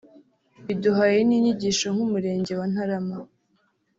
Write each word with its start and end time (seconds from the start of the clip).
Biduhaye 0.65 1.17
n’inyigisho 1.27 1.87
nk’ 1.93 2.01
Umurenge 2.05 2.51
wa 2.59 2.65
Ntarama 2.71 3.17